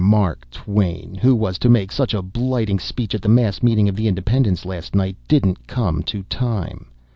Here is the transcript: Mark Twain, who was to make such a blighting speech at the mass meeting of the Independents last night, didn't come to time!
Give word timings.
Mark 0.03 0.49
Twain, 0.49 1.19
who 1.21 1.35
was 1.35 1.59
to 1.59 1.69
make 1.69 1.91
such 1.91 2.15
a 2.15 2.23
blighting 2.23 2.79
speech 2.79 3.13
at 3.13 3.21
the 3.21 3.29
mass 3.29 3.61
meeting 3.61 3.87
of 3.87 3.95
the 3.95 4.07
Independents 4.07 4.65
last 4.65 4.95
night, 4.95 5.15
didn't 5.27 5.67
come 5.67 6.01
to 6.01 6.23
time! 6.23 6.87